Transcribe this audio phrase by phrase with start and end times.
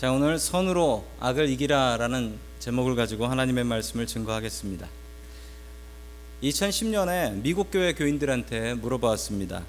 [0.00, 4.88] 자, 오늘 선으로 악을 이기라라는 제목을 가지고 하나님의 말씀을 증거하겠습니다.
[6.42, 9.62] 2010년에 미국 교회 교인들한테 물어봤습니다.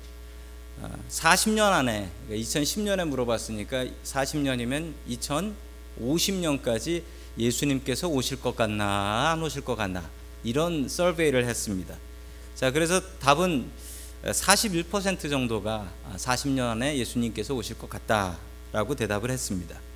[1.10, 4.94] 40년 아, 안에 2010년에 그러니까 물어봤으니까 40년이면
[6.00, 7.04] 2050년까지
[7.38, 10.10] 예수님께서 오실 것 같나 안 오실 것 같나
[10.46, 11.94] 이런 서베이를 했습니다.
[12.56, 13.70] 자 그래서 답은
[14.24, 19.91] 41% 정도가 40년 안에 예수님께서 오실 것 같다라고 대답을 했습니다.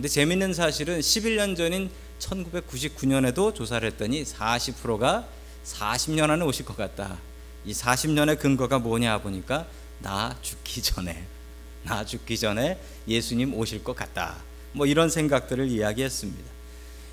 [0.00, 1.90] 근데 재밌는 사실은 11년 전인
[2.20, 5.28] 1999년에도 조사를 했더니 40%가
[5.62, 7.18] 40년 안에 오실 것 같다.
[7.66, 9.66] 이 40년의 근거가 뭐냐 보니까
[9.98, 11.26] 나 죽기 전에
[11.82, 14.38] 나 죽기 전에 예수님 오실 것 같다.
[14.72, 16.50] 뭐 이런 생각들을 이야기했습니다.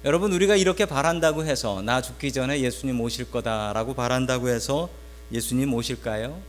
[0.06, 4.90] 여러분 우리가 이렇게 바란다고 해서 나 죽기 전에 예수님 오실 거다라고 바란다고 해서
[5.34, 6.42] 예수님 오실까요?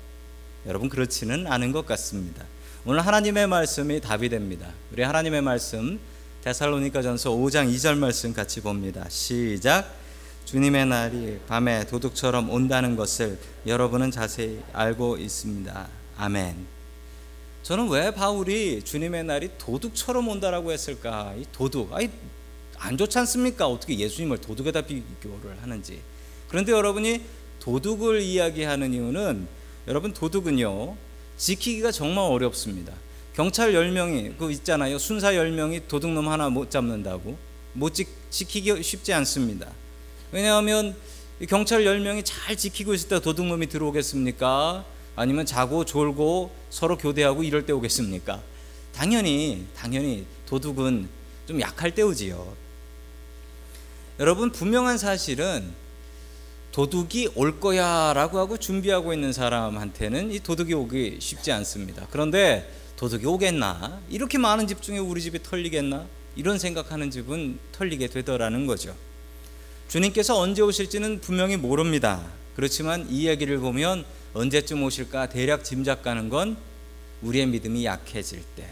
[0.67, 2.45] 여러분 그렇지는 않은 것 같습니다.
[2.85, 4.69] 오늘 하나님의 말씀이 답이 됩니다.
[4.93, 5.99] 우리 하나님의 말씀
[6.43, 9.05] 데살로니가전서 5장 2절 말씀 같이 봅니다.
[9.09, 9.93] 시작.
[10.45, 15.89] 주님의 날이 밤에 도둑처럼 온다는 것을 여러분은 자세히 알고 있습니다.
[16.17, 16.67] 아멘.
[17.65, 21.35] 저는 왜 바울이 주님의 날이 도둑처럼 온다라고 했을까?
[21.37, 22.09] 이 도둑, 아이
[22.79, 23.67] 안 좋지 않습니까?
[23.67, 26.01] 어떻게 예수님을 도둑에다 비교를 하는지.
[26.49, 27.21] 그런데 여러분이
[27.61, 29.49] 도둑을 이야기하는 이유는
[29.89, 30.97] 여러분 도둑은요
[31.37, 32.95] 지키기가 정말 어렵습니다.
[33.39, 34.99] 경찰 10명이 그 있잖아요.
[34.99, 37.39] 순사 10명이 도둑놈 하나 못 잡는다고
[37.73, 39.71] 못 지, 지키기 쉽지 않습니다.
[40.33, 40.97] 왜냐하면
[41.49, 44.85] 경찰 10명이 잘 지키고 있을 때 도둑놈이 들어오겠습니까?
[45.15, 48.43] 아니면 자고 졸고 서로 교대하고 이럴 때 오겠습니까?
[48.93, 51.09] 당연히 당연히 도둑은
[51.47, 52.57] 좀 약할 때 오지요.
[54.19, 55.73] 여러분 분명한 사실은
[56.73, 62.09] 도둑이 올 거야라고 하고 준비하고 있는 사람한테는 이 도둑이 오기 쉽지 않습니다.
[62.11, 64.01] 그런데 도둑이 오겠나?
[64.11, 66.05] 이렇게 많은 집 중에 우리 집이 털리겠나?
[66.35, 68.95] 이런 생각하는 집은 털리게 되더라는 거죠.
[69.87, 72.21] 주님께서 언제 오실지는 분명히 모릅니다.
[72.57, 74.05] 그렇지만 이 이야기를 보면
[74.35, 76.57] 언제쯤 오실까 대략 짐작 가는 건
[77.23, 78.69] 우리의 믿음이 약해질 때,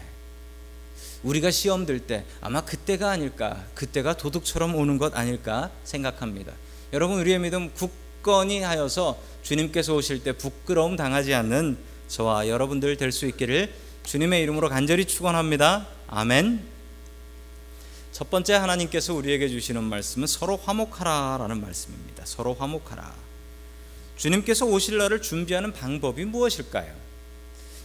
[1.23, 6.51] 우리가 시험 들 때 아마 그때가 아닐까, 그때가 도둑처럼 오는 것 아닐까 생각합니다.
[6.91, 11.77] 여러분 우리의 믿음 굳건히 하여서 주님께서 오실 때 부끄러움 당하지 않는
[12.09, 15.85] 저와 여러분들 될 수 있기를 주님의 이름으로 간절히 축원합니다.
[16.07, 16.63] 아멘.
[18.13, 22.23] 첫 번째 하나님께서 우리에게 주시는 말씀은 서로 화목하라라는 말씀입니다.
[22.25, 23.13] 서로 화목하라.
[24.15, 26.89] 주님께서 오실 날을 준비하는 방법이 무엇일까요?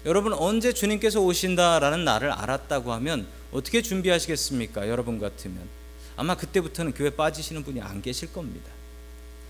[0.06, 4.88] 여러분 언제 주님께서 오신다라는 날을 알았다고 하면 어떻게 준비하시겠습니까?
[4.88, 5.68] 여러분 같으면
[6.14, 8.70] 아마 그때부터는 교회 빠지시는 분이 안 계실 겁니다.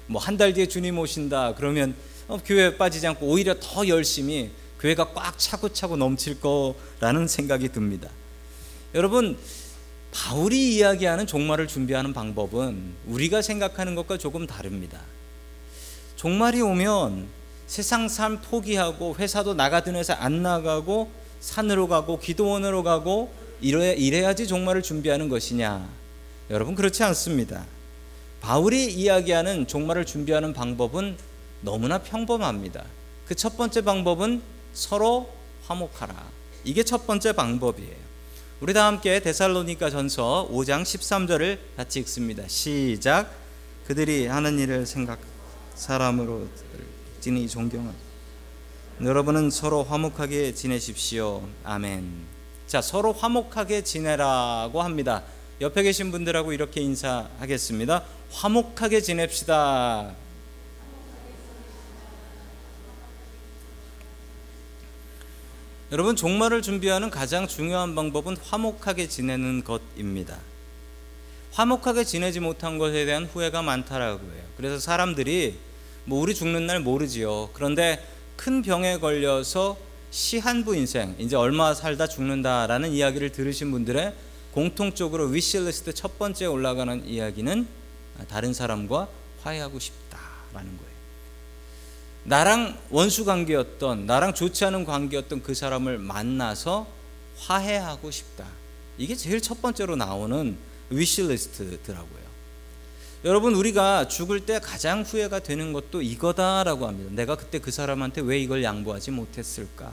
[0.07, 1.95] 뭐 한 달 뒤에 주님 오신다 그러면
[2.29, 4.51] 어, 교회 빠지지 않고 오히려 더 열심히
[4.83, 8.09] 교회가 꽉 차고차고 넘칠 거라는 생각이 듭니다.
[8.95, 9.39] 여러분
[10.13, 15.01] 바울이 이야기하는 종말을 준비하는 방법은 우리가 생각하는 것과 조금 다릅니다.
[16.17, 17.29] 종말이 오면
[17.69, 21.11] 세상 삶 포기하고 회사도 나가던 회사 안 나가고
[21.41, 25.89] 산으로 가고 기도원으로 가고 이래야, 이래야지 종말을 준비하는 것이냐?
[26.51, 27.65] 여러분 그렇지 않습니다.
[28.41, 31.17] 바울이 이야기하는 종말을 준비하는 방법은
[31.63, 32.85] 너무나 평범합니다.
[33.29, 35.31] 그 첫 번째 방법은 서로
[35.67, 36.15] 화목하라.
[36.65, 38.03] 이게 첫 번째 방법이에요.
[38.61, 42.47] 우리 다 함께 데살로니가 전서 5장 13절을 같이 읽습니다.
[42.47, 43.33] 시작.
[43.87, 45.19] 그들이 하는 일을 생각
[45.75, 46.47] 사람으로
[47.21, 47.93] 지니 존경하.
[49.03, 51.43] 여러분은 서로 화목하게 지내십시오.
[51.65, 52.09] 아멘.
[52.69, 55.25] 자, 서로 화목하게 지내라고 합니다.
[55.61, 58.05] 옆에 계신 분들하고 이렇게 인사하겠습니다.
[58.31, 60.15] 화목하게 지냅시다.
[65.93, 70.39] 여러분 종말을 준비하는 가장 중요한 방법은 화목하게 지내는 것입니다.
[71.51, 74.43] 화목하게 지내지 못한 것에 대한 후회가 많다라고 해요.
[74.57, 75.59] 그래서 사람들이
[76.07, 77.51] 뭐 우리 죽는 날 모르지요.
[77.53, 78.03] 그런데
[78.37, 79.77] 큰 병에 걸려서
[80.11, 84.15] 시한부 인생 이제 얼마 살다 죽는다라는 이야기를 들으신 분들의
[84.53, 87.67] 공통적으로 위시리스트 첫 번째 올라가는 이야기는
[88.31, 89.09] 다른 사람과
[89.43, 90.92] 화해하고 싶다라는 거예요.
[92.25, 96.87] 나랑 원수 관계였던 나랑 좋지 않은 관계였던 그 사람을 만나서
[97.39, 98.47] 화해하고 싶다.
[98.99, 100.57] 이게 제일 첫 번째로 나오는
[100.91, 102.23] 위시리스트더라고요.
[103.25, 107.11] 여러분 우리가 죽을 때 가장 후회가 되는 것도 이거다라고 합니다.
[107.15, 109.93] 내가 그때 그 사람한테 왜 이걸 양보하지 못했을까?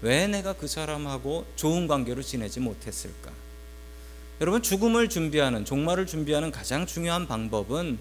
[0.00, 3.32] 왜 내가 그 사람하고 좋은 관계로 지내지 못했을까?
[4.40, 7.98] 여러분 죽음을 준비하는 종말을 준비하는 가장 중요한 방법은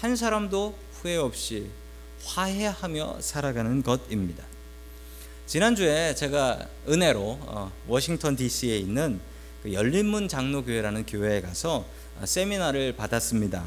[0.00, 1.70] 한 사람도 후회 없이
[2.28, 4.44] 화해하며 살아가는 것입니다.
[5.46, 9.18] 지난주에 제가 은혜로 어, 워싱턴 DC에 있는
[9.62, 11.86] 그 열린문 장로교회라는 교회에 가서
[12.22, 13.64] 세미나를 받았습니다.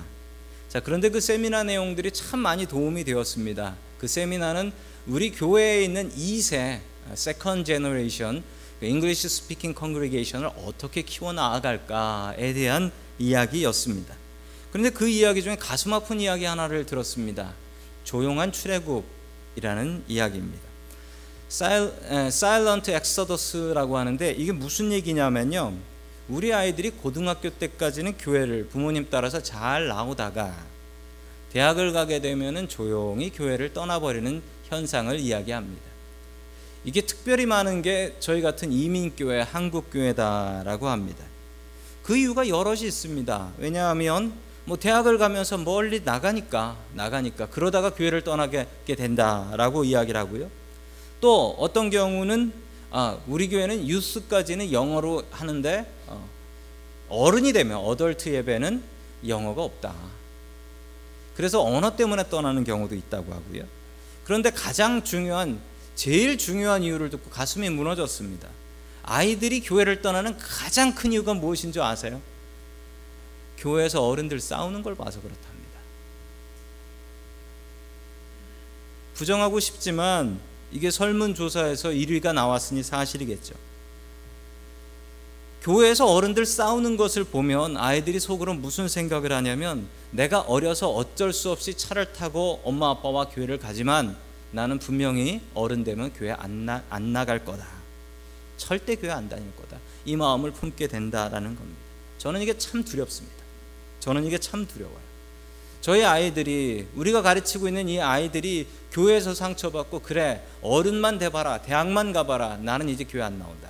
[0.69, 3.75] 자, 그런데 그 세미나 내용들이 참 많이 도움이 되었습니다.
[3.97, 4.71] 그 세미나는
[5.07, 6.79] 우리 교회에 있는 2세,
[7.15, 8.43] second generation
[8.81, 14.15] English speaking congregation을 어떻게 키워 나아갈까에 대한 이야기였습니다.
[14.71, 17.53] 그런데 그 이야기 중에 가슴 아픈 이야기 하나를 들었습니다.
[18.03, 20.71] 조용한 출애굽이라는 이야기입니다.
[21.49, 25.73] 사일런트 엑서더스라고 하는데 이게 무슨 얘기냐면요.
[26.29, 30.55] 우리 아이들이 고등학교 때까지는 교회를 부모님 따라서 잘 나오다가
[31.51, 35.83] 대학을 가게 되면은 조용히 교회를 떠나버리는 현상을 이야기합니다.
[36.85, 41.25] 이게 특별히 많은 게 저희 같은 이민교회, 한국교회다라고 합니다.
[42.01, 43.51] 그 이유가 여럿이 있습니다.
[43.57, 44.33] 왜냐하면
[44.71, 50.49] 뭐 대학을 가면서 멀리 나가니까 나가니까 그러다가 교회를 떠나게 된다라고 이야기를 하고요.
[51.19, 52.53] 또 어떤 경우는
[52.89, 56.25] 아, 우리 교회는 유스까지는 영어로 하는데 어,
[57.09, 58.81] 어른이 되면 어덜트 예배는
[59.27, 59.93] 영어가 없다.
[61.35, 63.63] 그래서 언어 때문에 떠나는 경우도 있다고 하고요.
[64.23, 65.59] 그런데 가장 중요한
[65.95, 68.47] 제일 중요한 이유를 듣고 가슴이 무너졌습니다.
[69.03, 72.21] 아이들이 교회를 떠나는 가장 큰 이유가 무엇인 줄 아세요?
[73.61, 75.79] 교회에서 어른들 싸우는 걸 봐서 그렇답니다.
[79.13, 80.39] 부정하고 싶지만
[80.71, 83.53] 이게 설문조사에서 1위가 나왔으니 사실이겠죠.
[85.61, 91.75] 교회에서 어른들 싸우는 것을 보면 아이들이 속으로 무슨 생각을 하냐면 내가 어려서 어쩔 수 없이
[91.75, 94.17] 차를 타고 엄마 아빠와 교회를 가지만
[94.49, 97.67] 나는 분명히 어른 되면 교회 안, 나, 안 나갈 거다.
[98.57, 99.77] 절대 교회 안 다닐 거다.
[100.03, 101.79] 이 마음을 품게 된다라는 겁니다.
[102.17, 103.40] 저는 이게 참 두렵습니다.
[104.01, 104.99] 저는 이게 참 두려워요.
[105.79, 112.89] 저희 아이들이 우리가 가르치고 있는 이 아이들이 교회에서 상처받고 그래 어른만 돼봐라 대학만 가봐라 나는
[112.89, 113.69] 이제 교회 안 나온다.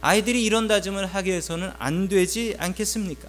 [0.00, 3.28] 아이들이 이런 다짐을 하게 해서는 안 되지 않겠습니까?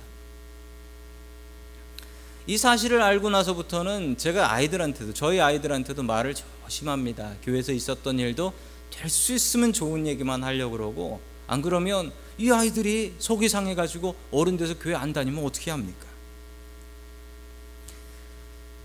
[2.46, 6.34] 이 사실을 알고 나서부터는 제가 아이들한테도 저희 아이들한테도 말을
[6.66, 7.34] 조심합니다.
[7.44, 8.54] 교회에서 있었던 일도
[8.92, 14.58] 될 수 있으면 좋은 얘기만 하려고 그러고 안 그러면 이 아이들이 속이 상해 가지고 어른
[14.58, 16.06] 돼서 교회 안 다니면 어떻게 합니까?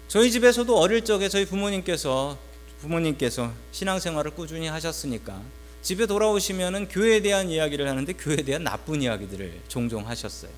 [0.09, 2.39] 저희 집에서도 어릴 적에 저희 부모님께서
[2.81, 5.41] 부모님께서 신앙생활을 꾸준히 하셨으니까
[5.83, 10.51] 집에 돌아오시면은 교회에 대한 이야기를 하는데 교회에 대한 나쁜 이야기들을 종종 하셨어요.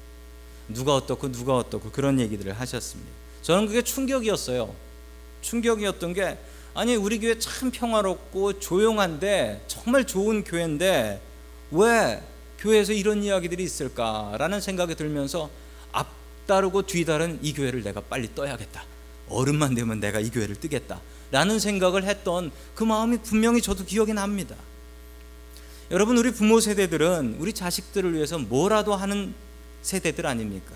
[0.69, 3.11] 누가 어떻고 누가 어떻고 그런 얘기들을 하셨습니다.
[3.43, 4.75] 저는 그게 충격이었어요.
[5.43, 6.39] 충격이었던 게
[6.75, 11.21] 아니 우리 교회 참 평화롭고 조용한데 정말 좋은 교회인데
[11.71, 12.23] 왜
[12.65, 15.51] 교회에서 이런 이야기들이 있을까라는 생각이 들면서
[15.93, 18.85] 앞다르고 뒤다른 이 교회를 내가 빨리 떠야겠다.
[19.29, 21.01] 어른만 되면 내가 이 교회를 뜨겠다.
[21.31, 24.57] 라는 생각을 했던 그 마음이 분명히 저도 기억이 납니다.
[25.91, 29.35] 여러분, 우리 부모 세대들은 우리 자식들을 위해서 뭐라도 하는
[29.83, 30.75] 세대들 아닙니까?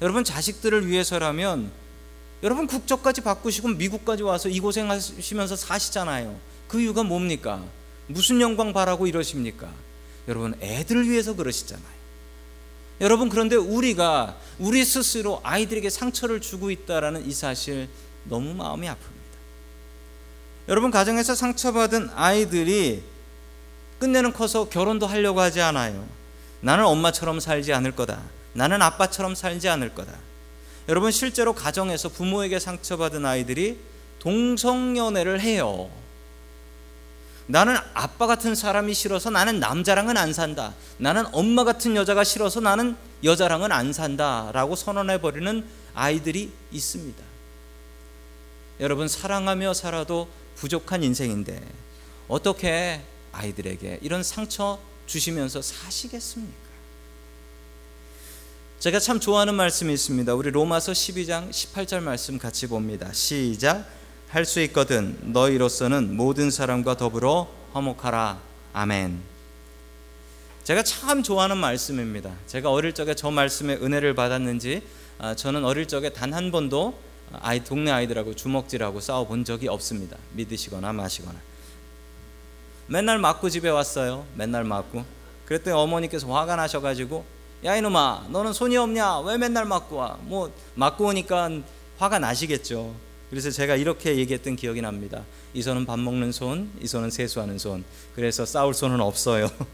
[0.00, 1.70] 여러분 자식들을 위해서라면
[2.44, 6.38] 여러분 국적까지 바꾸시고 미국까지 와서 이 고생하시면서 사시잖아요.
[6.68, 7.64] 그 이유가 뭡니까?
[8.06, 9.68] 무슨 영광 바라고 이러십니까?
[10.28, 11.98] 여러분 애들을 위해서 그러시잖아요.
[13.00, 17.88] 여러분 그런데 우리가 우리 스스로 아이들에게 상처를 주고 있다라는 이 사실
[18.24, 19.18] 너무 마음이 아픕니다.
[20.68, 23.02] 여러분 가정에서 상처받은 아이들이
[23.98, 26.06] 끝내는 커서 결혼도 하려고 하지 않아요.
[26.60, 28.20] 나는 엄마처럼 살지 않을 거다.
[28.52, 30.12] 나는 아빠처럼 살지 않을 거다.
[30.88, 33.78] 여러분 실제로 가정에서 부모에게 상처받은 아이들이
[34.18, 35.90] 동성연애를 해요.
[37.48, 40.74] 나는 아빠 같은 사람이 싫어서 나는 남자랑은 안 산다.
[40.98, 47.24] 나는 엄마 같은 여자가 싫어서 나는 여자랑은 안 산다 라고 선언해 버리는 아이들이 있습니다.
[48.80, 51.60] 여러분 사랑하며 살아도 부족한 인생인데
[52.28, 53.00] 어떻게
[53.32, 56.68] 아이들에게 이런 상처 주시면서 사시겠습니까?
[58.78, 60.34] 제가 참 좋아하는 말씀이 있습니다.
[60.34, 63.10] 우리 로마서 12장 18절 말씀 같이 봅니다.
[63.12, 63.97] 시작.
[64.30, 68.38] 할 수 있거든 너희로서는 모든 사람과 더불어 화목하라.
[68.74, 69.20] 아멘.
[70.64, 72.30] 제가 참 좋아하는 말씀입니다.
[72.46, 74.82] 제가 어릴 적에 저 말씀에 은혜를 받았는지
[75.18, 76.98] 아, 저는 어릴 적에 단 한 번도
[77.40, 80.16] 아이 동네 아이들하고 주먹질하고 싸워 본 적이 없습니다.
[80.32, 81.38] 믿으시거나 마시거나.
[82.86, 84.26] 맨날 맞고 집에 왔어요.
[84.34, 85.04] 맨날 맞고.
[85.46, 87.24] 그랬더니 어머니께서 화가 나셔 가지고
[87.64, 91.50] 야 이놈아 너는 손이 없냐 왜 맨날 맞고 와 뭐 맞고 오니까
[91.98, 92.94] 화가 나시겠죠
[93.30, 95.24] 그래서 제가 이렇게 얘기했던 기억이 납니다.
[95.52, 97.84] 이 손은 밥 먹는 손 이 손은 세수하는 손.
[98.14, 99.50] 그래서 싸울 손은 없어요.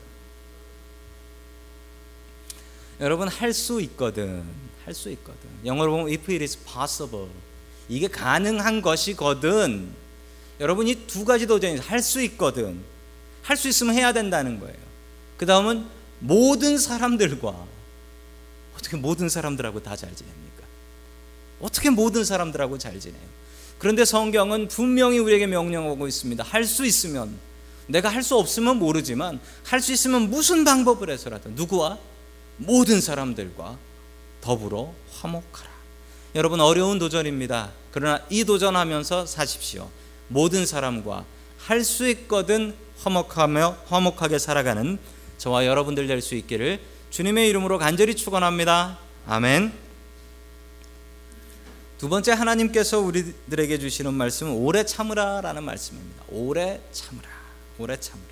[3.00, 4.44] 여러분 할 수 있거든.
[4.84, 5.48] 할 수 있거든.
[5.64, 7.28] 영어로 보면 if it is possible.
[7.88, 9.88] 이게 가능한 것이거든.
[10.60, 12.80] 여러분 이 두 가지 도전이 할 수 있거든.
[13.42, 14.76] 할 수 있으면 해야 된다는 거예요.
[15.36, 15.86] 그 다음은
[16.20, 17.66] 모든 사람들과
[18.76, 20.64] 어떻게 모든 사람들하고 다 잘 지냅니까?
[21.60, 23.22] 어떻게 모든 사람들하고 잘 지내요?
[23.84, 26.42] 그런데 성경은 분명히 우리에게 명령하고 있습니다.
[26.42, 27.36] 할 수 있으면
[27.86, 31.98] 내가 할 수 없으면 모르지만 할 수 있으면 무슨 방법을 해서라도 누구와
[32.56, 33.76] 모든 사람들과
[34.40, 35.70] 더불어 화목하라.
[36.34, 37.72] 여러분 어려운 도전입니다.
[37.90, 39.90] 그러나 이 도전하면서 사십시오.
[40.28, 41.26] 모든 사람과
[41.58, 44.98] 할 수 있거든 화목하며 화목하게 살아가는
[45.36, 48.98] 저와 여러분들 될 수 있기를 주님의 이름으로 간절히 축원합니다.
[49.26, 49.83] 아멘.
[52.04, 56.22] 두 번째 하나님께서 우리들에게 주시는 말씀은 오래 참으라라는 말씀입니다.
[56.28, 57.26] 오래 참으라.
[57.78, 58.28] 오래 참으라.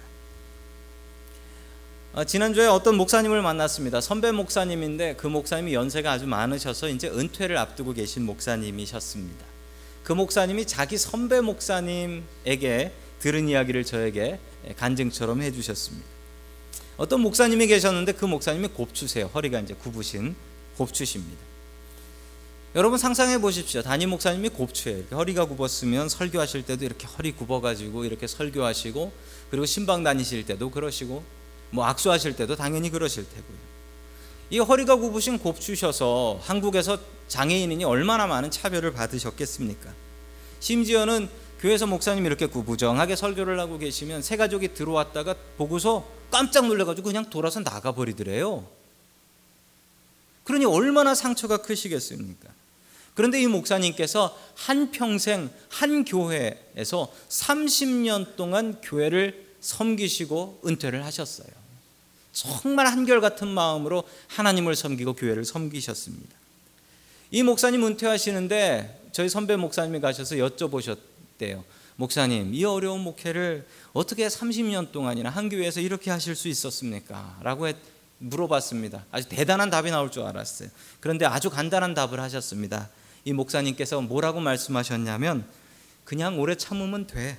[2.12, 4.02] 어, 지난주에 어떤 목사님을 만났습니다.
[4.02, 9.42] 선배 목사님인데 그 목사님이 연세가 아주 많으셔서 이제 은퇴를 앞두고 계신 목사님이셨습니다.
[10.04, 14.38] 그 목사님이 자기 선배 목사님에게 들은 이야기를 저에게
[14.76, 16.06] 간증처럼 해주셨습니다.
[16.98, 19.30] 어떤 목사님이 계셨는데 그 목사님이 곱추세요.
[19.32, 20.36] 허리가 이제 굽으신
[20.76, 21.51] 곱추십니다.
[22.74, 23.82] 여러분 상상해 보십시오.
[23.82, 25.04] 담임 목사님이 곱추예요.
[25.12, 29.12] 허리가 굽었으면 설교하실 때도 이렇게 허리 굽어가지고 이렇게 설교하시고
[29.50, 31.22] 그리고 신방 다니실 때도 그러시고
[31.70, 33.72] 뭐 악수하실 때도 당연히 그러실 테고요.
[34.48, 36.98] 이 허리가 굽으신 곱추셔서 한국에서
[37.28, 39.92] 장애인이 얼마나 많은 차별을 받으셨겠습니까?
[40.60, 41.28] 심지어는
[41.60, 47.60] 교회에서 목사님이 이렇게 구부정하게 설교를 하고 계시면 새 가족이 들어왔다가 보고서 깜짝 놀래가지고 그냥 돌아서
[47.60, 48.66] 나가버리더래요.
[50.44, 52.61] 그러니 얼마나 상처가 크시겠습니까?
[53.14, 61.48] 그런데 이 목사님께서 한 평생 한 교회에서 30년 동안 교회를 섬기시고 은퇴를 하셨어요.
[62.32, 66.34] 정말 한결같은 마음으로 하나님을 섬기고 교회를 섬기셨습니다.
[67.30, 71.62] 이 목사님 은퇴하시는데 저희 선배 목사님이 가셔서 여쭤보셨대요.
[71.96, 77.38] 목사님, 이 어려운 목회를 어떻게 30년 동안이나 한 교회에서 이렇게 하실 수 있었습니까?
[77.42, 77.68] 라고
[78.18, 79.04] 물어봤습니다.
[79.10, 80.68] 아주 대단한 답이 나올 줄 알았어요.
[81.00, 82.88] 그런데 아주 간단한 답을 하셨습니다.
[83.24, 85.46] 이 목사님께서 뭐라고 말씀하셨냐면
[86.04, 87.38] 그냥 오래 참으면 돼.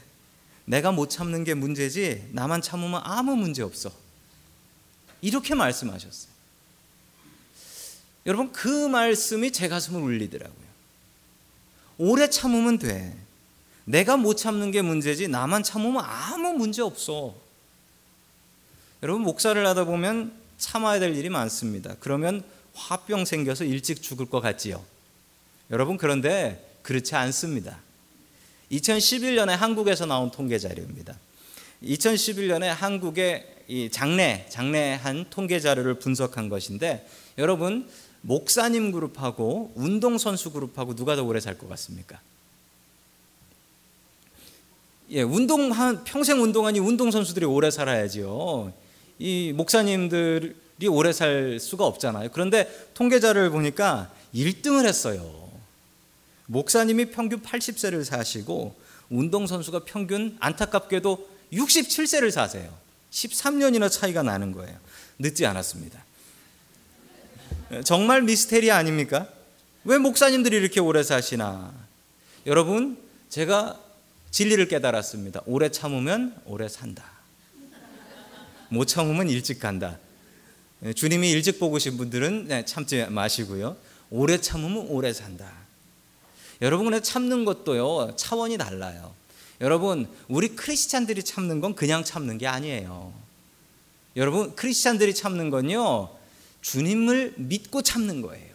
[0.65, 3.91] 내가 못 참는 게 문제지 나만 참으면 아무 문제 없어.
[5.21, 6.31] 이렇게 말씀하셨어요.
[8.25, 10.63] 여러분 그 말씀이 제 가슴을 울리더라고요.
[11.97, 13.15] 오래 참으면 돼.
[13.85, 17.35] 내가 못 참는 게 문제지 나만 참으면 아무 문제 없어.
[19.01, 21.95] 여러분 목사를 하다 보면 참아야 될 일이 많습니다.
[21.99, 24.83] 그러면 화병 생겨서 일찍 죽을 것 같지요.
[25.71, 27.79] 여러분 그런데 그렇지 않습니다.
[28.71, 31.17] 2011년에 한국에서 나온 통계 자료입니다.
[31.83, 37.87] 2011년에 한국의 이 장래 장래한 통계 자료를 분석한 것인데 여러분
[38.21, 42.19] 목사님 그룹하고 운동 선수 그룹하고 누가 더 오래 살 것 같습니까?
[45.11, 48.73] 예, 운동한 평생 운동하니 운동 선수들이 오래 살아야지요.
[49.19, 52.29] 이 목사님들이 오래 살 수가 없잖아요.
[52.31, 55.42] 그런데 통계자를 보니까 1등을 했어요.
[56.47, 58.75] 목사님이 평균 80세를 사시고
[59.09, 62.73] 운동 선수가 평균 안타깝게도 67세를 사세요.
[63.11, 64.77] 13년이나 차이가 나는 거예요.
[65.19, 66.03] 늦지 않았습니다.
[67.83, 69.27] 정말 미스테리 아닙니까?
[69.83, 71.73] 왜 목사님들이 이렇게 오래 사시나?
[72.45, 72.97] 여러분,
[73.29, 73.79] 제가
[74.31, 75.41] 진리를 깨달았습니다.
[75.45, 77.03] 오래 참으면 오래 산다.
[78.69, 79.99] 못 참으면 일찍 간다.
[80.95, 83.77] 주님이 일찍 보고 신 분들은 네, 참지 마시고요.
[84.09, 85.62] 오래 참으면 오래 산다.
[86.61, 89.13] 여러분, 근데 참는 것도요, 차원이 달라요.
[89.61, 93.13] 여러분, 우리 크리스찬들이 참는 건 그냥 참는 게 아니에요.
[94.15, 96.09] 여러분, 크리스찬들이 참는 건요,
[96.61, 98.53] 주님을 믿고 참는 거예요.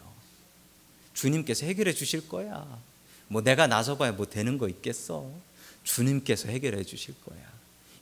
[1.14, 2.66] 주님께서 해결해 주실 거야.
[3.28, 5.30] 뭐 내가 나서봐야 뭐 되는 거 있겠어.
[5.84, 7.40] 주님께서 해결해 주실 거야.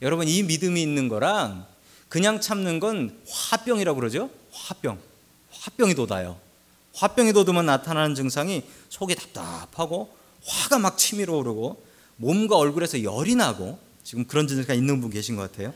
[0.01, 1.65] 여러분, 이 믿음이 있는 거랑
[2.09, 4.29] 그냥 참는 건 화병이라고 그러죠?
[4.51, 4.99] 화병.
[5.51, 6.39] 화병이 돋아요.
[6.97, 11.85] 화병이 돋으면 나타나는 증상이 속이 답답하고 화가 막 치밀어 오르고
[12.15, 15.73] 몸과 얼굴에서 열이 나고 지금 그런 증상이 있는 분 계신 것 같아요.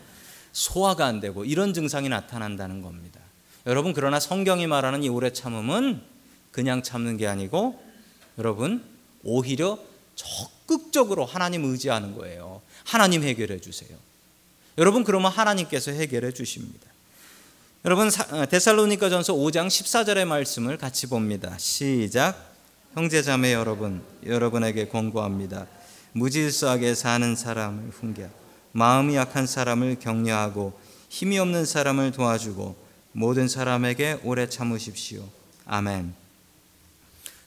[0.51, 3.19] 소화가 안 되고 이런 증상이 나타난다는 겁니다.
[3.67, 6.01] 여러분 그러나 성경이 말하는 이 오래 참음은
[6.51, 7.79] 그냥 참는 게 아니고
[8.39, 8.83] 여러분
[9.23, 9.77] 오히려
[10.15, 12.61] 적극적으로 하나님 의지하는 거예요.
[12.83, 13.95] 하나님 해결해 주세요.
[14.79, 16.90] 여러분 그러면 하나님께서 해결해 주십니다.
[17.83, 21.57] 여러분 어, 데살로니가 전서 5장 14절의 말씀을 같이 봅니다.
[21.57, 22.53] 시작.
[22.93, 25.65] 형제자매 여러분, 여러분에게 권고합니다.
[26.11, 28.29] 무질서하게 사는 사람을 훈계,
[28.73, 32.75] 마음이 약한 사람을 격려하고 힘이 없는 사람을 도와주고
[33.13, 35.27] 모든 사람에게 오래 참으십시오.
[35.65, 36.13] 아멘.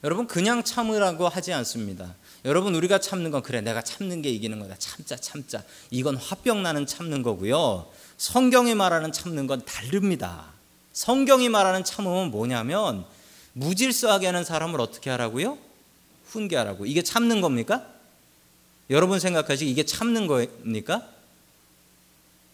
[0.03, 2.13] 여러분 그냥 참으라고 하지 않습니다.
[2.45, 4.77] 여러분 우리가 참는 건 그래 내가 참는 게 이기는 거다.
[4.79, 5.63] 참자 참자.
[5.91, 7.91] 이건 화병 나는 참는 거고요.
[8.19, 10.53] 성경이 말하는 참는 건 다릅니다.
[10.93, 13.05] 성경이 말하는 참음은 뭐냐면
[13.55, 15.59] 무질서하게 하는 사람을 어떻게 하라고요?
[16.27, 16.87] 훈계하라고.
[16.87, 17.87] 이게 참는 겁니까?
[18.91, 21.09] 여러분 생각하시 이게 참는 겁니까?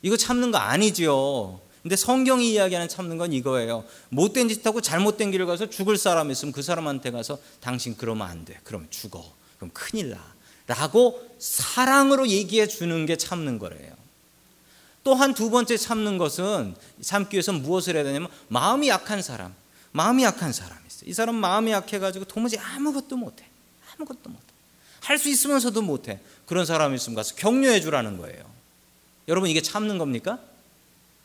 [0.02, 1.60] 이거 참는 거 아니지요.
[1.82, 3.84] 근데 성경이 이야기하는 참는 건 이거예요.
[4.10, 8.44] 못된 짓 하고 잘못된 길을 가서 죽을 사람 있으면 그 사람한테 가서 당신 그러면 안
[8.44, 8.58] 돼.
[8.64, 9.39] 그럼 죽어.
[9.60, 10.18] 그럼 큰일 나.
[10.66, 13.92] 라고 사랑으로 얘기해 주는 게 참는 거래요.
[15.04, 19.54] 또한 두 번째 참는 것은 참기 위해서 무엇을 해야 되냐면 마음이 약한 사람,
[19.92, 21.10] 마음이 약한 사람이 있어요.
[21.10, 23.44] 이 사람 마음이 약해가지고 도무지 아무것도 못해,
[23.96, 24.44] 아무것도 못해,
[25.00, 26.20] 할 수 있으면서도 못해.
[26.46, 28.44] 그런 사람이 있으면 가서 격려해 주라는 거예요.
[29.28, 30.38] 여러분 이게 참는 겁니까?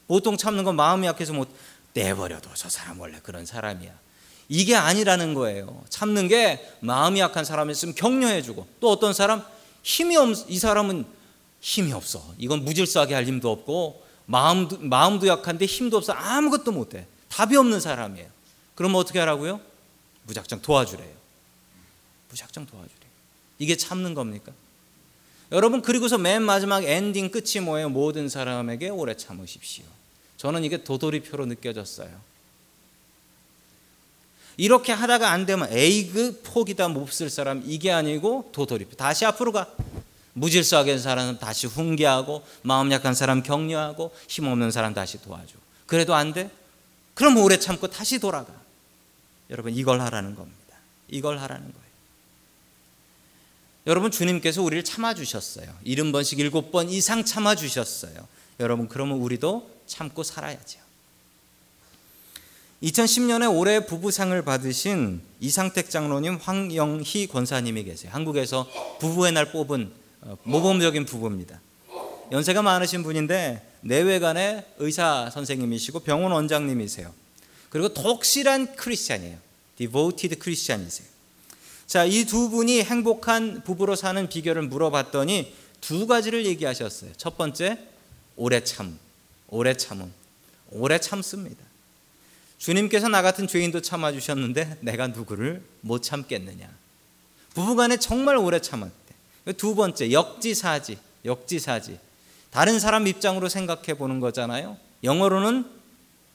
[0.07, 1.49] 보통 참는 건 마음이 약해서 못
[1.93, 4.04] 내버려둬 저 사람 원래 그런 사람이야.
[4.47, 5.83] 이게 아니라는 거예요.
[5.89, 9.43] 참는 게 마음이 약한 사람이 있으면 격려해 주고 또 어떤 사람
[9.83, 11.05] 힘이 없, 이 사람은
[11.61, 12.33] 힘이 없어.
[12.37, 16.13] 이건 무질서하게 할 힘도 없고 마음도 마음도 약한데 힘도 없어.
[16.13, 17.05] 아무것도 못 해.
[17.29, 18.27] 답이 없는 사람이에요.
[18.75, 19.59] 그럼 어떻게 하라고요?
[20.23, 21.13] 무작정 도와주래요.
[22.29, 23.05] 무작정 도와주래요.
[23.59, 24.51] 이게 참는 겁니까?
[25.51, 27.89] 여러분 그리고서 맨 마지막 엔딩 끝이 뭐예요?
[27.89, 29.85] 모든 사람에게 오래 참으십시오.
[30.37, 32.09] 저는 이게 도돌이표로 느껴졌어요.
[34.57, 38.95] 이렇게 하다가 안 되면 에이그 포기다 못쓸 사람 이게 아니고 도돌이표.
[38.95, 39.67] 다시 앞으로 가.
[40.33, 45.53] 무질서하게 사람 다시 훈계하고 마음 약한 사람 격려하고 힘없는 사람 다시 도와줘.
[45.85, 46.51] 그래도 안 돼?
[47.13, 48.53] 그럼 오래 참고 다시 돌아가.
[49.49, 50.75] 여러분 이걸 하라는 겁니다.
[51.07, 51.85] 이걸 하라는 거예요.
[53.87, 55.67] 여러분 주님께서 우리를 참아 주셨어요.
[55.85, 58.27] 70번씩 7번 이상 참아 주셨어요.
[58.59, 60.84] 여러분 그러면 우리도 참고 살아야죠.
[62.83, 68.11] 2010년에 올해 부부상을 받으신 이상택 장로님, 황영희 권사님이 계세요.
[68.13, 69.91] 한국에서 부부의 날 뽑은
[70.21, 71.61] 어, 모범적인 부부입니다.
[72.31, 77.13] 연세가 많으신 분인데 내외간의 의사 선생님이시고 병원 원장님이세요.
[77.69, 79.37] 그리고 독실한 크리스찬이에요.
[79.77, 81.07] Devoted Christian이세요.
[81.87, 87.11] 자, 이 두 분이 행복한 부부로 사는 비결을 물어봤더니 두 가지를 얘기하셨어요.
[87.15, 87.77] 첫 번째,
[88.35, 88.97] 오래 참,
[89.47, 90.11] 오래 참음,
[90.71, 91.63] 오래 참습니다.
[92.65, 96.67] 주님께서 나 같은 죄인도 참아주셨는데 내가 누구를 못 참겠느냐.
[97.53, 99.53] 부부간에 정말 오래 참았대.
[99.55, 101.99] 두 번째, 역지사지, 역지사지.
[102.49, 104.77] 다른 사람 입장으로 생각해 보는 거잖아요.
[105.03, 105.69] 영어로는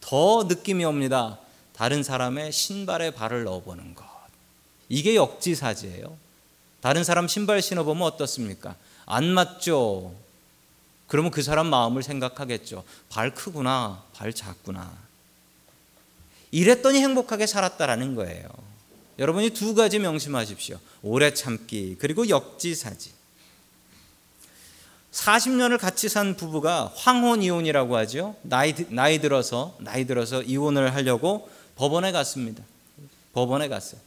[0.01, 1.41] 더 느낌이 옵니다.
[1.73, 4.05] 다른 사람의 신발에 발을 넣어보는 것.
[4.89, 6.17] 이게 역지사지예요.
[6.81, 8.77] 다른 사람 신발 신어보면 어떻습니까?
[9.05, 10.15] 안 맞죠?
[11.09, 12.85] 그러면 그 사람 마음을 생각하겠죠.
[13.09, 15.10] 발 크구나, 발 작구나.
[16.51, 18.49] 이랬더니 행복하게 살았다라는 거예요.
[19.19, 20.79] 여러분이 두 가지 명심하십시오.
[21.03, 23.13] 오래 참기, 그리고 역지사지.
[25.13, 28.37] 40년을 같이 산 부부가 황혼 이혼이라고 하죠.
[28.43, 32.63] 나이, 나이 들어서, 나이 들어서 이혼을 하려고 법원에 갔습니다.
[33.33, 34.01] 법원에 갔어요.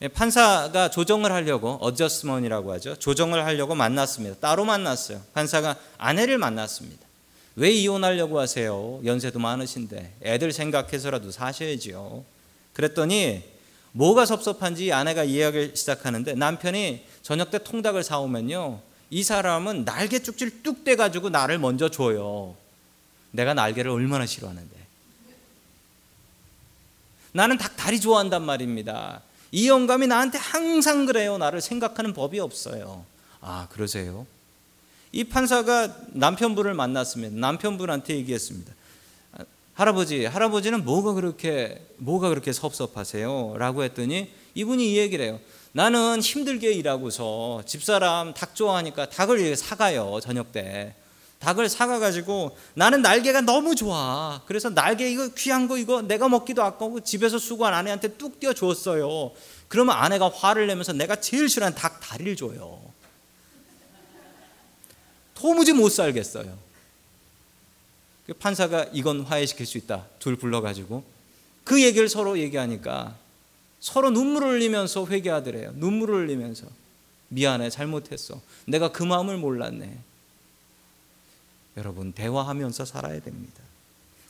[0.00, 2.96] 예, 판사가 조정을 하려고 어저스먼이라고 하죠.
[2.96, 4.36] 조정을 하려고 만났습니다.
[4.38, 5.20] 따로 만났어요.
[5.34, 7.07] 판사가 아내를 만났습니다.
[7.58, 9.00] 왜 이혼하려고 하세요?
[9.04, 12.24] 연세도 많으신데 애들 생각해서라도 사셔야지요.
[12.72, 13.42] 그랬더니
[13.90, 18.80] 뭐가 섭섭한지 아내가 이야기를 시작하는데 남편이 저녁 때 통닭을 사오면요.
[19.10, 22.54] 이 사람은 날개 쭉질 뚝 떼가지고 나를 먼저 줘요.
[23.32, 24.76] 내가 날개를 얼마나 싫어하는데.
[27.32, 29.22] 나는 닭 다리 좋아한단 말입니다.
[29.50, 31.38] 이 영감이 나한테 항상 그래요.
[31.38, 33.04] 나를 생각하는 법이 없어요.
[33.40, 34.28] 아, 그러세요?
[35.12, 37.34] 이 판사가 남편분을 만났습니다.
[37.38, 38.72] 남편분한테 얘기했습니다.
[39.74, 43.54] 할아버지, 할아버지는 뭐가 그렇게 뭐가 그렇게 섭섭하세요?
[43.58, 45.40] 라고 했더니 이분이 이 얘기를 해요.
[45.72, 50.94] 나는 힘들게 일하고서 집사람 닭 좋아하니까 닭을 사가요, 저녁 때.
[51.38, 54.40] 닭을 사가가지고 나는 날개가 너무 좋아.
[54.46, 59.30] 그래서 날개 이거 귀한 거 이거 내가 먹기도 아까워 집에서 수고한 아내한테 뚝 띄워 줬어요.
[59.68, 62.80] 그러면 아내가 화를 내면서 내가 제일 싫어하는 닭 다리를 줘요.
[65.38, 66.58] 도무지 못 살겠어요.
[68.26, 70.06] 그 판사가 이건 화해시킬 수 있다.
[70.18, 71.04] 둘 불러가지고
[71.64, 73.16] 그 얘기를 서로 얘기하니까
[73.80, 75.72] 서로 눈물을 흘리면서 회개하더래요.
[75.76, 76.66] 눈물을 흘리면서
[77.28, 78.40] 미안해 잘못했어.
[78.66, 79.98] 내가 그 마음을 몰랐네.
[81.76, 83.62] 여러분 대화하면서 살아야 됩니다.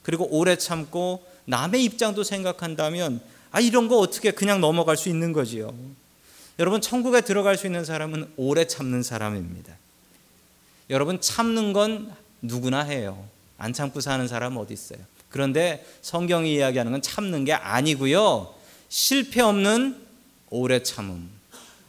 [0.02, 5.74] 그리고 오래 참고 남의 입장도 생각한다면 아 이런 거 어떻게 그냥 넘어갈 수 있는 거지요.
[6.58, 9.74] 여러분 천국에 들어갈 수 있는 사람은 오래 참는 사람입니다.
[10.90, 13.26] 여러분 참는 건 누구나 해요.
[13.58, 14.98] 안 참고 사는 사람 어디 있어요?
[15.28, 18.54] 그런데 성경이 이야기하는 건 참는 게 아니고요.
[18.88, 19.96] 실패 없는
[20.50, 21.28] 오래 참음.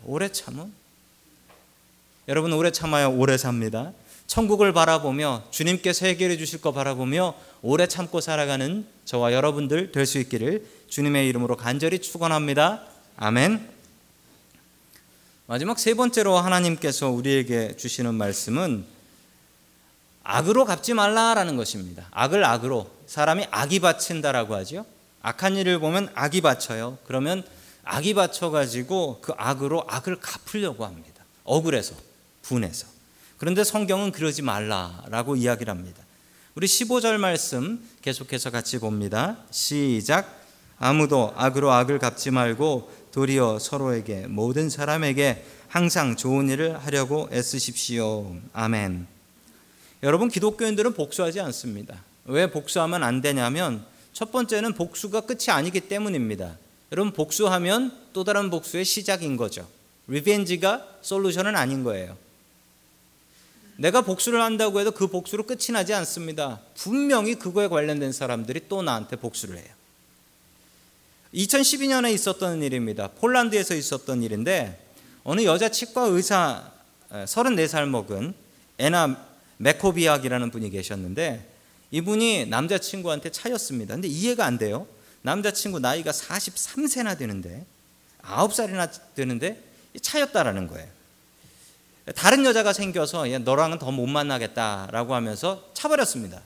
[0.06, 0.74] 오래 참음.
[2.28, 3.94] 여러분 오래 참아야 오래 삽니다.
[4.28, 10.66] 천국을 바라보며 주님께서 해결해 주실 거 바라보며 오래 참고 살아가는 저와 여러분들 될 수 있기를
[10.90, 12.84] 주님의 이름으로 간절히 축원합니다.
[13.18, 13.79] 아멘.
[15.50, 18.86] 마지막 세 번째로 하나님께서 우리에게 주시는 말씀은
[20.22, 22.06] 악으로 갚지 말라라는 것입니다.
[22.12, 24.86] 악을 악으로 사람이 악이 바친다라고 하죠.
[25.24, 27.00] 악한 일을 보면 악이 바쳐요.
[27.08, 27.44] 그러면
[27.84, 31.24] 악이 바쳐 가지고 그 악으로 악을 갚으려고 합니다.
[31.44, 31.96] 억울해서
[32.44, 32.86] 분해서.
[33.38, 36.04] 그런데 성경은 그러지 말라라고 이야기를 합니다.
[36.54, 39.38] 우리 15절 말씀 계속해서 같이 봅니다.
[39.50, 40.38] 시작.
[40.78, 48.34] 아무도 악으로 악을 갚지 말고 도리어 서로에게 모든 사람에게 항상 좋은 일을 하려고 애쓰십시오.
[48.54, 49.08] 아멘.
[50.04, 52.02] 여러분 기독교인들은 복수하지 않습니다.
[52.24, 56.58] 왜 복수하면 안 되냐면 첫 번째는 복수가 끝이 아니기 때문입니다.
[56.94, 59.68] 여러분 복수하면 또 다른 복수의 시작인 거죠.
[60.08, 62.16] 리벤지가 솔루션은 아닌 거예요.
[63.76, 66.62] 내가 복수를 한다고 해도 그 복수로 끝이 나지 않습니다.
[66.78, 69.79] 분명히 그거에 관련된 사람들이 또 나한테 복수를 해요.
[71.34, 73.10] 2012년에 있었던 일입니다.
[73.10, 74.84] 폴란드에서 있었던 일인데
[75.24, 76.72] 어느 여자 치과 의사
[77.12, 78.34] 34살 먹은
[78.78, 79.26] 에나
[79.58, 81.48] 메코비악이라는 분이 계셨는데
[81.92, 83.96] 이분이 남자친구한테 차였습니다.
[83.96, 84.88] 근데 이해가 안 돼요.
[85.22, 87.66] 남자친구 나이가 43세나 되는데
[88.24, 89.62] 9살이나 되는데
[90.02, 90.88] 차였다라는 거예요.
[92.16, 96.42] 다른 여자가 생겨서 너랑은 더 못 만나겠다라고 하면서 차버렸습니다.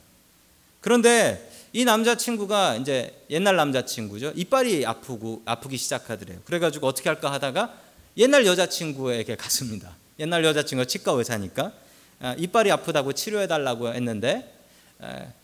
[0.84, 4.34] 그런데 이 남자친구가 이제 옛날 남자친구죠.
[4.36, 6.40] 이빨이 아프고 아프기 시작하더래요.
[6.44, 7.74] 그래가지고 어떻게 할까 하다가
[8.18, 9.96] 옛날 여자친구에게 갔습니다.
[10.20, 11.72] 옛날 여자친구가 치과 의사니까
[12.20, 14.54] 아, 이빨이 아프다고 치료해 달라고 했는데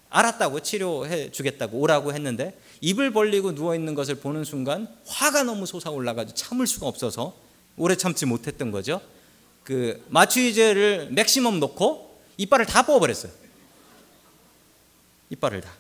[0.09, 6.35] 알았다고 치료해 주겠다고 오라고 했는데 입을 벌리고 누워 있는 것을 보는 순간 화가 너무 솟아올라가지고
[6.35, 7.33] 참을 수가 없어서
[7.77, 8.99] 오래 참지 못했던 거죠.
[9.63, 13.31] 그 마취제를 맥시멈 놓고 이빨을 다 뽑아버렸어요.
[15.29, 15.71] 이빨을 다.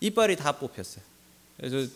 [0.00, 1.04] 이빨이 다 뽑혔어요.
[1.56, 1.90] 그래서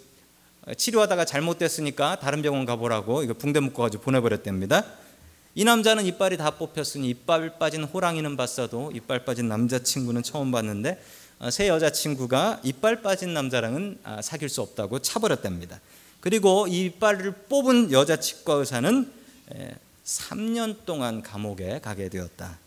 [0.77, 4.85] 치료하다가 잘못됐으니까 다른 병원 가보라고 이거 붕대 묶어가지고 보내버렸답니다.
[5.55, 11.03] 이 남자는 이빨이 다 뽑혔으니 이빨 빠진 호랑이는 봤어도 이빨 빠진 남자친구는 처음 봤는데
[11.39, 15.81] 어, 새 여자친구가 이빨 빠진 남자랑은 아, 사귈 수 없다고 차버렸답니다.
[16.21, 19.13] 그리고 이 이빨을 뽑은 여자 치과 의사는
[20.05, 22.59] 3년 동안 감옥에 가게 되었다.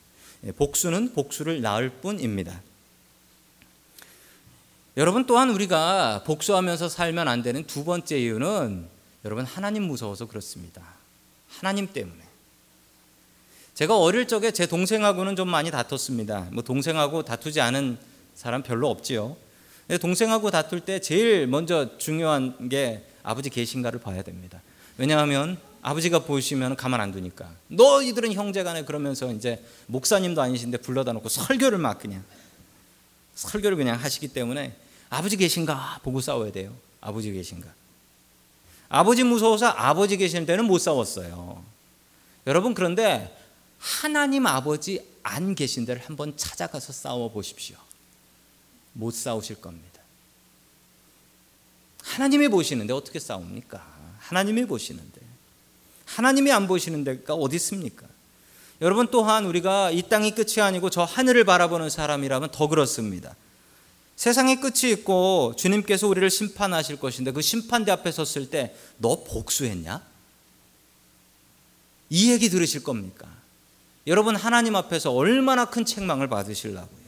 [0.45, 2.61] 예, 복수는 복수를 낳을 뿐입니다.
[4.99, 8.85] 여러분 또한 우리가 복수하면서 살면 안 되는 두 번째 이유는
[9.23, 10.81] 여러분 하나님 무서워서 그렇습니다.
[11.47, 12.19] 하나님 때문에.
[13.75, 16.49] 제가 어릴 적에 제 동생하고는 좀 많이 다퉜습니다.
[16.51, 17.97] 뭐 동생하고 다투지 않은
[18.35, 19.37] 사람 별로 없지요.
[20.01, 24.61] 동생하고 다툴 때 제일 먼저 중요한 게 아버지 계신가를 봐야 됩니다.
[24.97, 27.49] 왜냐하면 아버지가 보시면 가만 안 두니까.
[27.69, 32.21] 너희들은 형제간에 그러면서 이제 목사님도 아니신데 불러다 놓고 설교를 막 그냥
[33.35, 34.75] 설교를 그냥 하시기 때문에
[35.09, 36.75] 아버지 계신가 보고 싸워야 돼요.
[37.01, 37.67] 아버지 계신가.
[38.89, 41.63] 아버지 무서워서 아버지 계실 때는 못 싸웠어요.
[42.47, 43.35] 여러분 그런데
[43.77, 47.77] 하나님 아버지 안 계신 데를 한번 찾아가서 싸워 보십시오.
[48.93, 50.01] 못 싸우실 겁니다.
[52.03, 53.85] 하나님이 보시는데 어떻게 싸웁니까?
[54.19, 55.21] 하나님이 보시는데.
[56.05, 58.07] 하나님이 안 보시는 데가 어디 있습니까?
[58.81, 63.35] 여러분 또한 우리가 이 땅이 끝이 아니고 저 하늘을 바라보는 사람이라면 더 그렇습니다.
[64.19, 70.01] 세상의 끝이 있고 주님께서 우리를 심판하실 것인데 그 심판대 앞에 섰을 때 너 복수했냐?
[72.09, 73.29] 이 얘기 들으실 겁니까?
[74.07, 76.99] 여러분 하나님 앞에서 얼마나 큰 책망을 받으실라고요.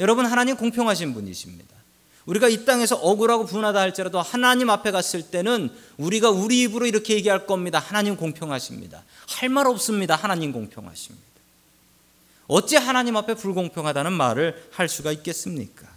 [0.00, 1.76] 여러분 하나님 공평하신 분이십니다.
[2.24, 5.68] 우리가 이 땅에서 억울하고 분하다 할지라도 하나님 앞에 갔을 때는
[5.98, 7.78] 우리가 우리 입으로 이렇게 얘기할 겁니다.
[7.78, 9.04] 하나님 공평하십니다.
[9.28, 10.16] 할 말 없습니다.
[10.16, 11.26] 하나님 공평하십니다.
[12.46, 15.91] 어찌 하나님 앞에 불공평하다는 말을 할 수가 있겠습니까?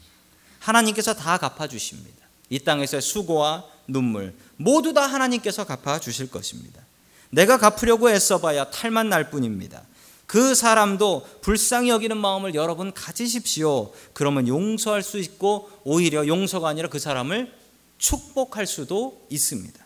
[0.65, 2.25] 하나님께서 다 갚아주십니다.
[2.49, 6.81] 이 땅에서의 수고와 눈물 모두 다 하나님께서 갚아주실 것입니다.
[7.29, 9.83] 내가 갚으려고 애써봐야 탈만 날 뿐입니다.
[10.25, 13.93] 그 사람도 불쌍히 여기는 마음을 여러분 가지십시오.
[14.13, 17.53] 그러면 용서할 수 있고 오히려 용서가 아니라 그 사람을
[17.99, 19.85] 축복할 수도 있습니다.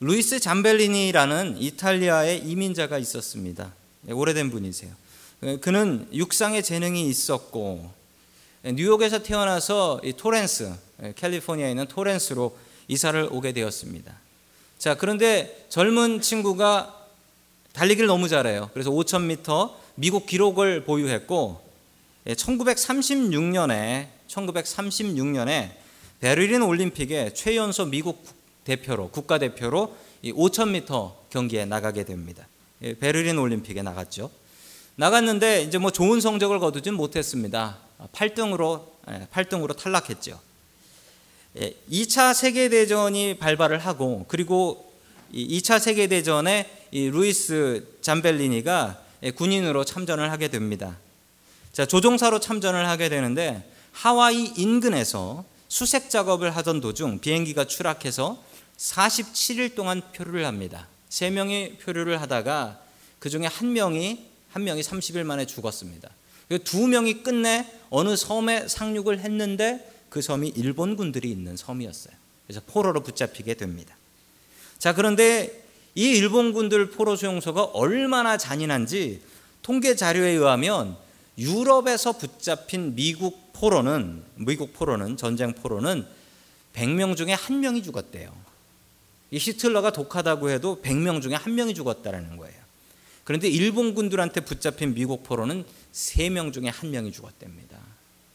[0.00, 3.72] 루이스 잠벨리니라는 이탈리아의 이민자가 있었습니다.
[4.02, 4.90] 네, 오래된 분이세요.
[5.60, 8.01] 그는 육상의 재능이 있었고
[8.64, 10.72] 뉴욕에서 태어나서 토렌스,
[11.16, 14.14] 캘리포니아에 있는 토렌스로 이사를 오게 되었습니다.
[14.78, 16.96] 자, 그런데 젊은 친구가
[17.72, 18.70] 달리기를 너무 잘해요.
[18.72, 21.60] 그래서 5,000m 미국 기록을 보유했고
[22.26, 25.70] 1936년에 1936년에
[26.20, 28.24] 베를린 올림픽에 최연소 미국
[28.64, 32.46] 대표로 국가 대표로 5,000m 경기에 나가게 됩니다.
[33.00, 34.30] 베를린 올림픽에 나갔죠.
[34.94, 37.78] 나갔는데 이제 뭐 좋은 성적을 거두진 못했습니다.
[38.12, 38.84] 8등으로
[39.32, 40.40] 8등으로 탈락했죠.
[41.90, 44.92] 2차 세계 대전이 발발을 하고 그리고
[45.34, 49.02] 2차 세계 대전에 루이스 잠벨리니가
[49.36, 50.98] 군인으로 참전을 하게 됩니다.
[51.72, 58.42] 자, 조종사로 참전을 하게 되는데 하와이 인근에서 수색 작업을 하던 도중 비행기가 추락해서
[58.76, 60.88] 47일 동안 표류를 합니다.
[61.08, 62.80] 세 명이 표류를 하다가
[63.18, 66.10] 그 중에 한 명이 한 명이 30일 만에 죽었습니다.
[66.58, 72.14] 두 명이 끝내 어느 섬에 상륙을 했는데 그 섬이 일본 군들이 있는 섬이었어요.
[72.46, 73.96] 그래서 포로로 붙잡히게 됩니다.
[74.78, 79.22] 자, 그런데 이 일본 군들 포로 수용소가 얼마나 잔인한지
[79.62, 80.96] 통계 자료에 의하면
[81.38, 86.06] 유럽에서 붙잡힌 미국 포로는 미국 포로는 전쟁 포로는
[86.74, 88.32] 100명 중에 한 명이 죽었대요.
[89.30, 92.61] 이 히틀러가 독하다고 해도 100명 중에 한 명이 죽었다라는 거예요.
[93.24, 97.78] 그런데 일본 군들한테 붙잡힌 미국 포로는 3명 중에 한 명이 죽었답니다.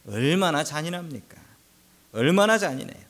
[0.08, 1.38] 얼마나 잔인합니까?
[2.14, 3.08] 얼마나 잔인해요.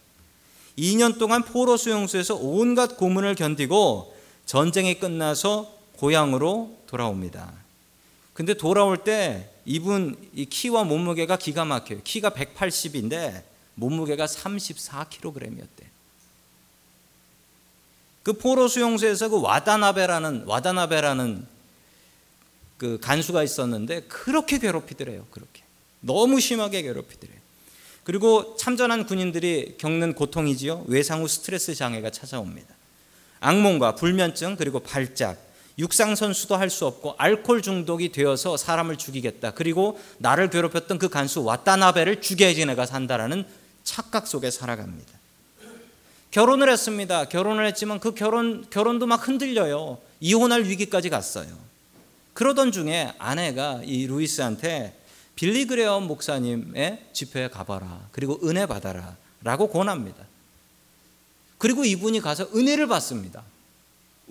[0.77, 7.51] 2년 동안 포로 수용소에서 온갖 고문을 견디고 전쟁이 끝나서 고향으로 돌아옵니다.
[8.33, 12.01] 근데 돌아올 때 이분 이 키와 몸무게가 기가 막혀요.
[12.03, 13.43] 키가 180인데
[13.75, 15.85] 몸무게가 34kg이었대.
[18.23, 21.47] 그 포로 수용소에서 그 와다나베라는 와다나베라는
[22.77, 25.25] 그 간수가 있었는데 그렇게 괴롭히더래요.
[25.31, 25.63] 그렇게
[25.99, 27.37] 너무 심하게 괴롭히더래요.
[28.03, 30.85] 그리고 참전한 군인들이 겪는 고통이지요.
[30.87, 32.73] 외상 후 스트레스 장애가 찾아옵니다.
[33.39, 35.37] 악몽과 불면증 그리고 발작,
[35.77, 39.51] 육상 선수도 할 수 없고 알코올 중독이 되어서 사람을 죽이겠다.
[39.51, 43.45] 그리고 나를 괴롭혔던 그 간수 와타나베를 죽여야지 내가 산다라는
[43.83, 45.17] 착각 속에 살아갑니다.
[46.31, 47.25] 결혼을 했습니다.
[47.25, 49.99] 결혼을 했지만 그 결혼 결혼도 막 흔들려요.
[50.19, 51.66] 이혼할 위기까지 갔어요.
[52.37, 54.95] 그러던 중에 아내가 이 루이스한테
[55.33, 58.09] 빌리 그레엄 목사님의 집회에 가봐라.
[58.11, 59.15] 그리고 은혜 받아라.
[59.41, 60.23] 라고 권합니다.
[61.57, 63.41] 그리고 이분이 가서 은혜를 받습니다.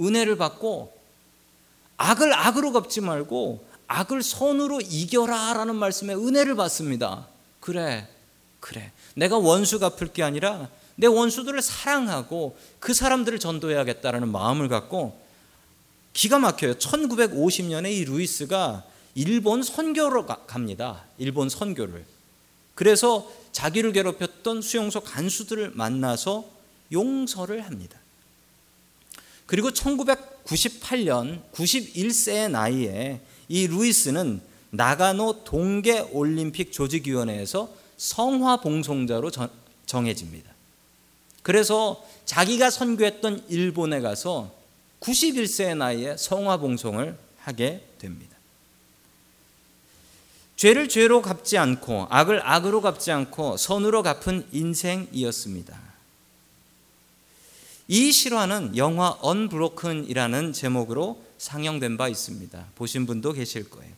[0.01, 0.97] 은혜를 받고
[1.97, 7.27] 악을 악으로 갚지 말고 악을 선으로 이겨라 라는 말씀에 은혜를 받습니다.
[7.59, 8.07] 그래,
[8.61, 8.93] 그래.
[9.17, 15.26] 내가 원수 갚을 게 아니라 내 원수들을 사랑하고 그 사람들을 전도해야겠다라는 마음을 갖고
[16.17, 16.77] 기가 막혀요.
[16.77, 21.05] 1950년에 이 루이스가 일본 선교로 갑니다.
[21.19, 22.07] 일본 선교를.
[22.75, 26.49] 그래서 자기를 괴롭혔던 수용소 간수들을 만나서
[26.91, 27.99] 용서를 합니다.
[29.45, 39.31] 그리고 1998년 91세의 나이에 이 루이스는 나가노 동계 올림픽 조직위원회에서 성화 봉송자로
[39.85, 40.51] 정해집니다.
[41.43, 44.56] 그래서 자기가 선교했던 일본에 가서
[45.01, 48.37] 91세의 나이에 성화 봉송을 하게 됩니다.
[50.57, 55.79] 죄를 죄로 갚지 않고 악을 악으로 갚지 않고 선으로 갚은 인생이었습니다.
[57.89, 62.67] 이 실화는 영화 언브로큰이라는 제목으로 상영된 바 있습니다.
[62.75, 63.93] 보신 분도 계실 거예요.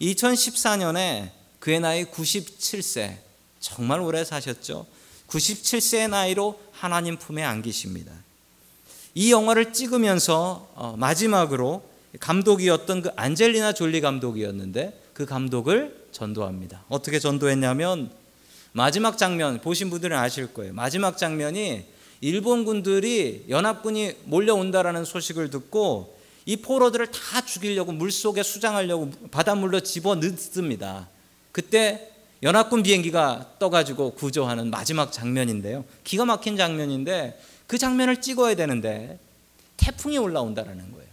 [0.00, 1.30] 2014년에
[1.60, 3.18] 그의 나이 97세,
[3.60, 4.86] 정말 오래 사셨죠.
[5.28, 8.12] 97세의 나이로 하나님 품에 안기십니다.
[9.18, 11.82] 이 영화를 찍으면서 어, 마지막으로
[12.20, 16.84] 감독이었던 그 안젤리나 졸리 감독이었는데 그 감독을 전도합니다.
[16.88, 18.12] 어떻게 전도했냐면
[18.70, 20.72] 마지막 장면 보신 분들은 아실 거예요.
[20.72, 21.84] 마지막 장면이
[22.20, 30.14] 일본 군들이 연합군이 몰려온다라는 소식을 듣고 이 포로들을 다 죽이려고 물 속에 수장하려고 바닷물로 집어
[30.14, 31.08] 넣습니다.
[31.50, 32.12] 그때
[32.44, 35.84] 연합군 비행기가 떠가지고 구조하는 마지막 장면인데요.
[36.04, 37.36] 기가 막힌 장면인데
[37.68, 39.20] 그 장면을 찍어야 되는데
[39.76, 41.06] 태풍이 올라온다라는 거예요.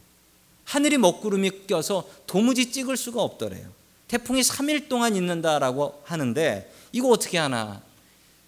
[0.63, 3.67] 하늘이 먹구름이 껴서 도무지 찍을 수가 없더래요.
[4.07, 7.81] 태풍이 3일 동안 있는다라고 하는데 이거 어떻게 하나?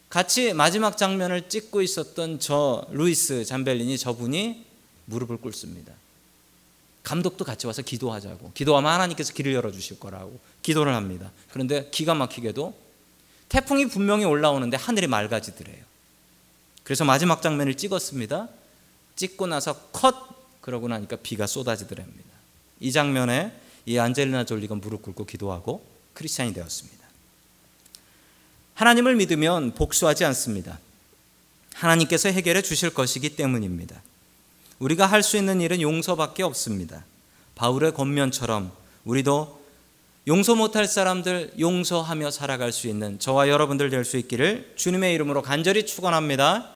[0.09, 4.65] 같이 마지막 장면을 찍고 있었던 저 루이스 잠벨린이 저분이
[5.05, 5.93] 무릎을 꿇습니다.
[7.03, 8.51] 감독도 같이 와서 기도하자고.
[8.53, 11.31] 기도하면 하나님께서 길을 열어 주실 거라고 기도를 합니다.
[11.51, 12.73] 그런데 기가 막히게도
[13.49, 15.86] 태풍이 분명히 올라오는데 하늘이 맑아지더래요.
[16.87, 18.47] 그래서 마지막 장면을 찍었습니다.
[19.17, 20.15] 찍고 나서 컷
[20.61, 22.29] 그러고 나니까 비가 쏟아지더랍니다.
[22.79, 23.51] 이 장면에
[23.85, 27.05] 이 안젤리나 졸리가 무릎 꿇고 기도하고 크리스찬이 되었습니다.
[28.75, 30.79] 하나님을 믿으면 복수하지 않습니다.
[31.73, 34.01] 하나님께서 해결해 주실 것이기 때문입니다.
[34.79, 37.03] 우리가 할 수 있는 일은 용서밖에 없습니다.
[37.55, 38.71] 바울의 권면처럼
[39.03, 39.61] 우리도
[40.27, 45.85] 용서 못할 사람들 용서하며 살아갈 수 있는 저와 여러분들 될 수 있기를 주님의 이름으로 간절히
[45.85, 46.65] 축원합니다.